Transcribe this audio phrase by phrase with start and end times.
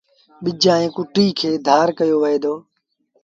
[0.43, 2.53] ٻج ائيٚݩ ڪُٽيٚ کي ڌآر ڪيو وهي دو۔